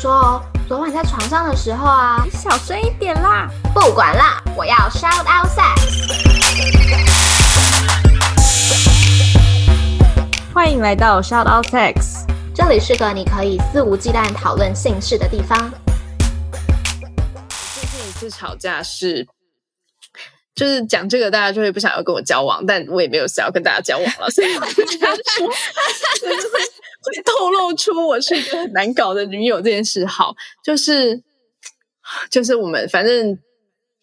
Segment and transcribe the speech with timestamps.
[0.00, 3.50] 说哦，昨晚在床上的时候啊，你小声一点啦！
[3.74, 5.74] 不管啦，我要 shout out sex。
[10.54, 12.24] 欢迎来到 shout out sex，
[12.54, 15.68] 这里是个你可以肆无忌惮讨论性事的地方。
[17.74, 19.26] 最近一次吵架是，
[20.54, 25.08] 就是讲这个，大家就会不想要跟我交往，但我也没有想要跟大家交往了，所以我就说。
[27.08, 31.22] 会透露出我是一个很难搞的女友这件事，好， 就是
[32.30, 33.38] 就是我们反正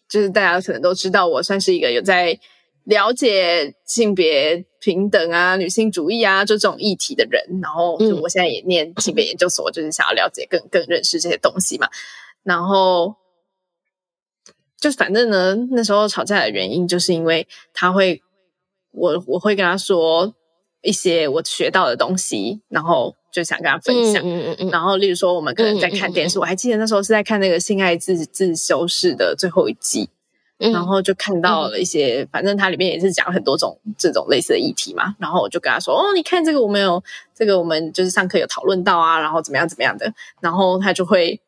[0.08, 2.38] 就是大家可能都知道，我算是一个有在
[2.84, 7.60] 了解性别平等啊、女性主义啊这种议题的人。
[7.62, 11.88] 然后就我现在也念性别研究所，就是想要了解更更认识这些东西嘛。
[12.42, 13.14] 然后
[14.80, 18.22] 就反正呢，那时候吵架的原因就是因为他会，
[18.92, 20.34] 我我会跟他说。
[20.86, 24.22] 一些我学到的东西，然后就想跟他分享。
[24.22, 24.70] 嗯嗯嗯。
[24.70, 30.08] 然后，例如说，我们可能在看电视，我还记得那时候是在看那个《性爱自自修室》的最后一季，
[30.58, 35.16] 嗯、然后就看到了一些，嗯、反正它里面也是讲很多种这种类似的议题嘛。
[35.18, 37.02] 然后我就跟他说：“哦，你看这个，我们有
[37.34, 41.40] 这个，我们就是上课有讨论到啊，然后怎么样怎么样的。”然后他就会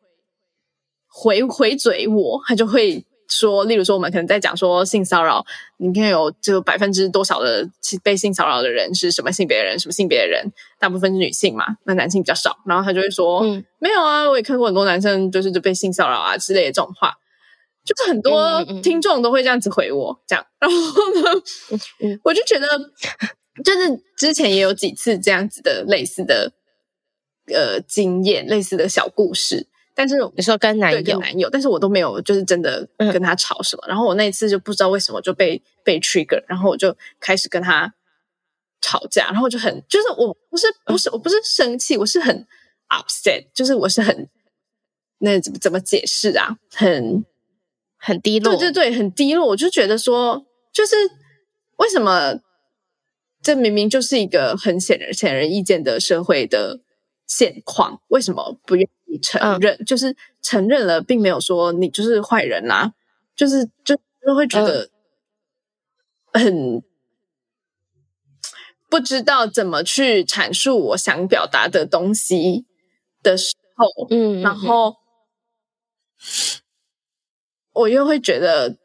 [1.07, 3.05] 回回嘴我，他就会。
[3.29, 5.45] 说，例如说，我们可能在讲说性骚扰，
[5.77, 7.69] 你看有就百分之多少的
[8.03, 12.57] 被性骚扰的人是什么性别的人，什么性别的人，大部分是女性嘛，那男性比较少。
[12.65, 17.13] 然后他就会说，嗯，没有啊，我也看过很多男生就是就被性骚扰啊之类的这种话，
[17.85, 20.45] 就是很多听众都会这样子回我这样。
[20.59, 20.77] 然后
[21.21, 21.41] 呢，
[22.25, 22.67] 我就觉得，
[23.63, 26.51] 就是之前也有几次这样子的类似的
[27.53, 29.67] 呃经验，类似的小故事。
[29.99, 33.83] 但是你说跟男友，男友，但是我都没有，就是真的跟他吵什么。
[33.85, 37.93] 嗯、然后我那一次就不知道为什么就被被 trigger，然后我就开始跟他
[38.79, 42.47] 吵架，然后我就很，就是我不是不是、嗯、我不是生气，我是很
[42.87, 44.29] upset，就是我是很
[45.17, 46.55] 那怎么怎么解释啊？
[46.73, 47.25] 很
[47.97, 49.47] 很低落，对对对，很低落。
[49.47, 50.95] 我就觉得说，就是
[51.75, 52.39] 为什么
[53.43, 56.79] 这明明就是一个很显而显而易见的社会的
[57.29, 58.85] 现况，为什么不愿？
[59.11, 62.93] 意承认，嗯、就是承认了，并没有说你就是坏人啦、啊，
[63.35, 64.87] 就是就就会觉得
[66.31, 66.79] 很
[68.87, 72.67] 不知道怎么去阐述我想表达的东西
[73.23, 74.97] 的时候，嗯，然后
[77.73, 78.77] 我又会觉得，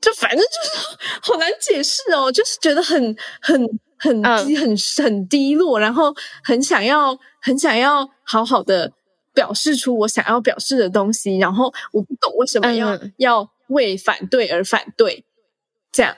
[0.00, 3.64] 就反正就是好难解释哦，就是觉得很很。
[3.98, 6.14] 很低，很很低落，然后
[6.44, 8.92] 很想要，很想要好好的
[9.32, 15.24] 表示出我想要表示的东西，然后我不懂为什么要、嗯、要为反对而反对，
[15.90, 16.16] 这样，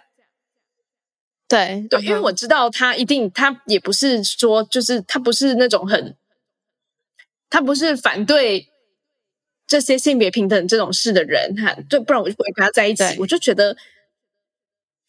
[1.46, 6.16] 对对，因为我知道他一定，他也不是说，就是他不是那种很，
[7.48, 8.68] 他不是反对
[9.66, 13.76] 这些性别平等这种事的人，哈，对，不然我就不会跟他在一起，我就觉得。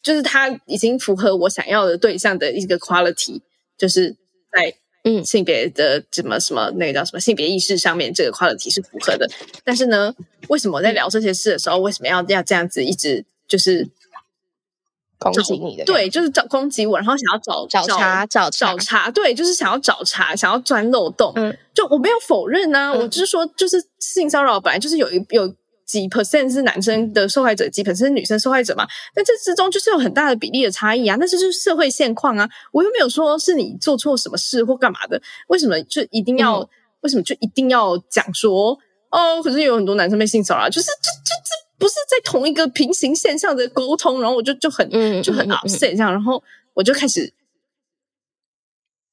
[0.02, 3.40] 就是他已经符合我想要的对象的一个 quality，
[3.76, 4.16] 就是
[4.50, 4.74] 在
[5.04, 9.28] 嗯性别的什么什么那个叫什么性别意识上面，这个 quality 是符合的。
[9.62, 10.14] 但是呢，
[10.48, 13.88] 为什么我在聊这些事的时候，为什么要要这样子一直就是
[15.18, 15.84] 攻击你的？
[15.84, 21.32] 对，就是找攻击我，然后想要找找茬找找茬，对，就是想要找茬，想要钻漏洞。
[21.36, 25.54] 嗯，就我没有否认啊，我只是说，就是性骚扰本来就是有一有。
[25.90, 28.86] 几 percent 是男生的受害者，几 percent 是女生受害者嘛？
[29.12, 31.16] 但这之中就是有很大的比例的差异啊！
[31.18, 32.48] 那这就是社会现况啊！
[32.70, 36.60] 我又没有说是你做错什么事或干嘛的，为什么就一定要？
[36.60, 36.68] 嗯、
[37.00, 38.78] 为什么就一定要讲说
[39.10, 39.42] 哦？
[39.42, 44.88] 可是有很多男生被性骚扰，就是这这这不是在同一个平行线上的沟通，然后我就就很
[45.22, 46.40] 就很 upset 这样，然后
[46.74, 47.32] 我就开始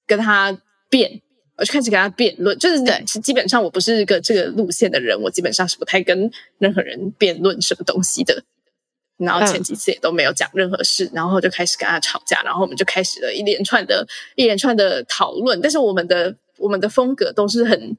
[0.06, 0.56] 跟他
[0.90, 1.22] 辩。
[1.58, 8.44] 我就开始跟他辩论，就是对，基本上我不是一个这个路线的人，我基本上是不太跟任何人辩论什么东西的。
[9.18, 15.60] 然后前几次也都没有讲任何事，嗯、然后就开始跟他吵架，然后我们就开始了一连串的一连串的讨论。
[15.60, 17.98] 但是我们的我们的风格都是很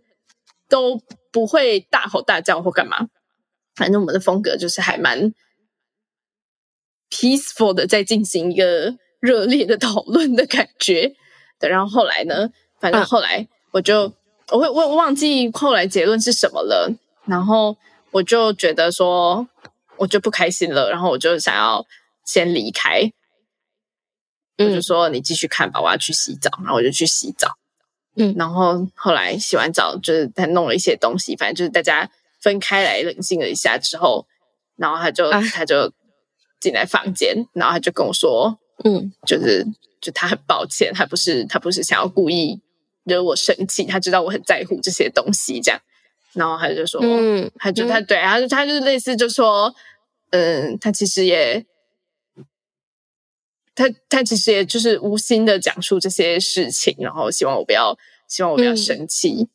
[0.68, 1.02] 都
[1.32, 3.08] 不会大吼大叫或干嘛，
[3.74, 5.34] 反正我们的风格就是还蛮
[7.10, 11.16] peaceful 的，在进行一个热烈的讨论的感觉。
[11.58, 12.50] 对，然后后来呢？
[12.80, 14.14] 反正后来我就，嗯、
[14.52, 16.90] 我会我忘记后来结论是什么了，
[17.26, 17.76] 然后
[18.12, 19.46] 我就觉得说，
[19.96, 21.84] 我就不开心了，然后我就想要
[22.24, 23.10] 先离开，
[24.56, 27.56] 嗯、我就说你继续看吧，我要去洗澡，然后我就去洗澡，
[28.14, 32.08] 嗯，然后后来洗完澡就是他弄了一些东西，反正就是大家
[32.40, 34.26] 分开来冷静了一下之后，
[34.76, 35.92] 然后他就、啊、他就
[36.60, 39.66] 进来房间，然后他就跟我说，嗯，就是
[40.00, 42.60] 就他很抱歉，他不是他不是想要故意。
[43.08, 45.80] 惹我生气，他知道我很在乎这些东西，这样，
[46.34, 49.74] 然后他就说，嗯，他就他对，他就他就是类似就说，
[50.30, 51.66] 嗯，他其实也，
[53.74, 59.30] 他他其实也就是无心的讲述这些事情，然后希望我不要，希望我不要生气。
[59.30, 59.48] 嗯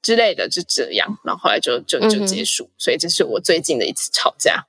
[0.00, 2.64] 之类的就这样，然后后来就就就结束。
[2.64, 4.66] 嗯、所以这是我最近的一次吵架。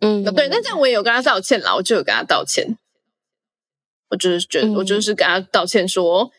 [0.00, 2.76] 嗯，对，那这样我也有跟他道歉啦，我就有跟他道歉。
[4.10, 6.30] 我就是觉得，嗯、我就是跟他道歉说，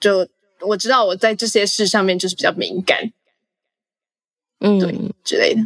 [0.00, 0.28] 就
[0.60, 3.12] 我知道我在这些事上面就是比较敏感，
[4.60, 5.62] 嗯，对之类的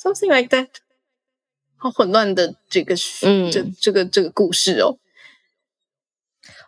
[0.00, 0.68] ，something like that。
[1.76, 4.98] 好混乱的这个，嗯，这这个这个故事哦。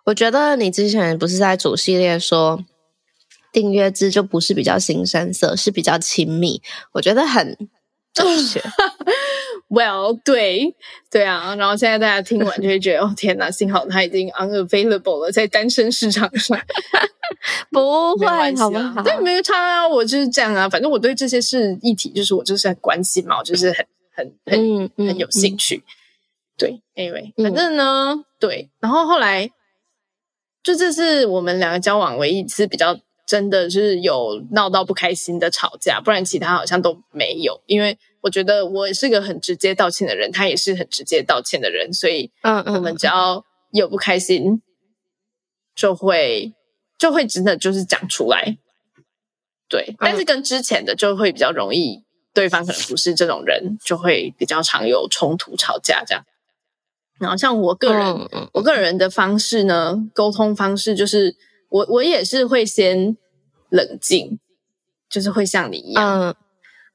[0.04, 2.64] 我觉得你之前不是在主系列说。
[3.52, 6.62] 订阅制就不是比较腥膻色，是比较亲密。
[6.92, 7.68] 我觉得很
[8.12, 8.60] 正确。
[9.68, 10.74] Well，对
[11.10, 16.60] 对啊，然后现在大家听完就会觉得，哦天哪，幸好他已经 unavailable 了，在单身市场上。
[17.70, 19.00] 不会，啊、好不好？
[19.02, 20.68] 对，没有差啊，我就是这样啊。
[20.68, 25.76] 反正我对这些事议题，就是我就是很关心嘛，我就是很很很、嗯、很有兴趣。
[25.76, 25.86] 嗯、
[26.58, 29.48] 对，Anyway，反正呢，嗯、对，然后后来
[30.64, 32.98] 就这是我们两个交往唯一一次比较。
[33.30, 37.62] 真的是有闹到不开心的吵架，不然其他好像都没有。
[37.66, 44.60] 因为我觉得我是个很直接道歉的人，他也是很直接道歉的人，所以，嗯嗯，我们只要有不开心，
[45.76, 46.52] 就会
[46.98, 48.58] 就会真的就是讲出来。
[49.68, 52.02] 对，但是跟之前的就会比较容易，
[52.34, 56.24] 对方可能不是这种人，就会比较常有冲突吵架这样。
[57.20, 61.36] 然后像我个人，我个人的方式呢，沟通方式就是。
[61.70, 63.16] 我我也是会先
[63.70, 64.38] 冷静，
[65.08, 66.34] 就是会像你一样，嗯、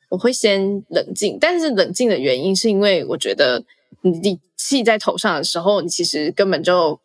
[0.10, 1.38] 我会先冷静。
[1.42, 3.64] 但是冷静的原因是因为我觉得
[4.02, 7.00] 你气在头上的时候，你其实根本就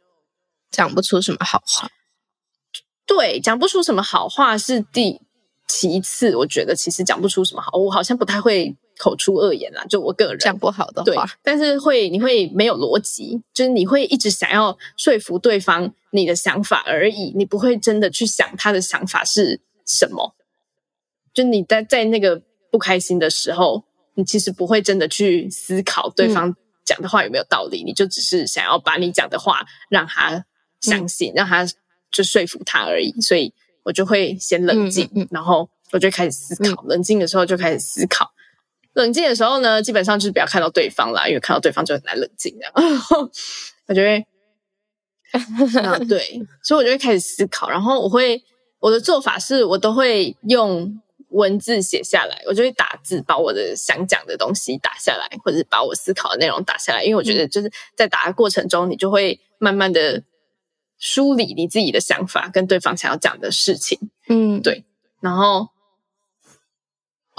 [0.70, 1.88] 讲不出什么好话。
[3.06, 5.20] 对，讲不出什么好话是第
[5.66, 6.36] 其次。
[6.36, 8.76] 我觉得其实讲不出什么好，我好像不太会。
[9.00, 20.34] 口出恶言啦，就我个人讲不好的话，对，但是会你会没有逻辑，就是你会一直想要说服对方你的想法而已，你不会真的去想他的想法是什么。
[21.32, 23.84] 就你在在那个不开心的时候，
[24.16, 26.54] 你其实不会真的去思考对方
[26.84, 30.44] 讲的话有没有道理，嗯、你就只是想要把你讲的话让他
[30.82, 31.66] 相信，嗯、让他
[32.10, 33.12] 就说服他而已。
[33.22, 33.54] 所以
[33.84, 38.30] 我就会先冷静，然后我就开始思考，嗯、冷静的时候就开始思考。
[38.94, 42.72] 冷静的时候呢，基本上就是不要看到对方啦，因为看到对方就很难冷静这样。
[43.86, 44.26] 我就会，
[45.80, 48.42] 啊，对，所以我就会开始思考，然后我会
[48.80, 60.24] 我的做法是我都会用文字写下来，我就会打字把我的想讲的东西打下来，或者是把我思考的内容打下来，因为我觉得就是在打的过程中，你就会慢慢的
[60.98, 64.10] 梳理你自己的想法跟对方想要讲的事情。
[64.28, 64.84] 嗯，对，
[65.20, 65.68] 然后。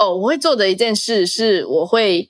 [0.02, 2.28] 哦，我会做的一件事是，我会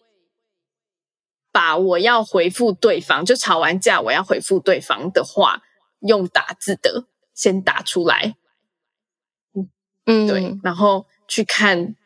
[1.50, 5.62] 把我要回复对方，就吵完架我要回复对方的话，
[6.00, 8.36] 用打字的先打出来。
[9.54, 9.70] 嗯
[10.04, 11.96] 嗯，对，然后去看，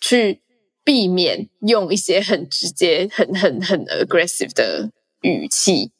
[0.00, 0.42] 去
[0.84, 5.90] 避免用一些很直接、很很很 aggressive 的语气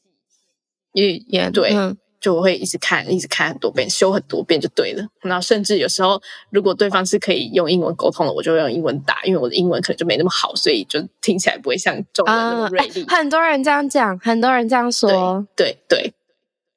[0.93, 1.75] 也也，对。
[1.75, 5.07] 嗯就我会一直看，一直看很多遍，修很多遍就对了。
[5.23, 6.21] 然后甚至有时候，
[6.51, 13.05] 如果对方是可以用英文沟通的，我就用英文打，因为我的英文可能就没那么好，所以就听起来不会像中文那么锐利。
[13.05, 16.15] 呃、很多人这样讲，很多人这样说，对对对，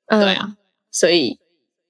[0.07, 0.55] 嗯、对啊。
[0.91, 1.39] 所以，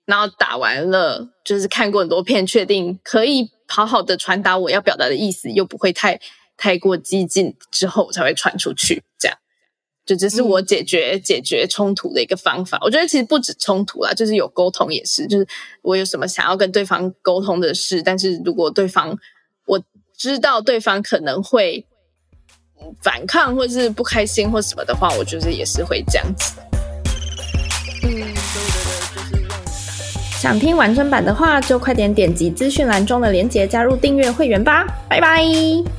[0.06, 6.20] 然后打完了，就是看过很多遍，确定可以好好的传达我要表达的意思，又不会太
[6.58, 9.38] 太过激进之后，我才会传出去，这样。
[10.10, 12.80] 就只是我解决、嗯、解决冲突的一个方法。
[12.82, 15.28] 我觉得其实不止冲突啦，就是有沟通也是。
[15.28, 15.48] 就是
[15.84, 19.16] 我有什么想要跟对方沟通的事，但是如果对方
[19.66, 19.80] 我
[20.18, 21.86] 知道对方可能会
[23.04, 26.54] 反抗或是不开心或什么的话，我觉得也是会这样子。
[28.04, 29.50] 嗯，对对对，就是用。
[30.40, 34.88] 想听完整版的话，就快点点击资讯栏中的链接加入订阅会员吧。
[35.08, 35.99] 拜拜。